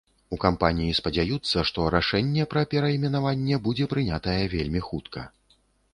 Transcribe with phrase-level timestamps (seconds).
[0.35, 5.21] У кампаніі спадзяюцца, што рашэнне пра перайменаванне будзе прынятае вельмі хутка.